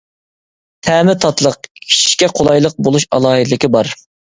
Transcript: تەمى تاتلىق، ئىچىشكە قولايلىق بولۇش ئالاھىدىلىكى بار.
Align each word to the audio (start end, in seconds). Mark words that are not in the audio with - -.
تەمى 0.87 1.15
تاتلىق، 1.27 1.69
ئىچىشكە 1.85 2.33
قولايلىق 2.41 2.85
بولۇش 2.85 3.11
ئالاھىدىلىكى 3.15 3.77
بار. 3.81 3.99